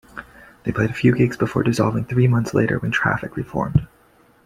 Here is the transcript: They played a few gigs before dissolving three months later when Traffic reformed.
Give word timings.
They 0.63 0.71
played 0.71 0.89
a 0.89 0.95
few 0.95 1.13
gigs 1.15 1.37
before 1.37 1.61
dissolving 1.61 2.05
three 2.05 2.27
months 2.27 2.55
later 2.55 2.79
when 2.79 2.89
Traffic 2.89 3.37
reformed. 3.37 3.87